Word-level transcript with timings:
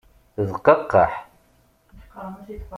D 0.47 0.49
qaqqaḥ! 0.65 1.13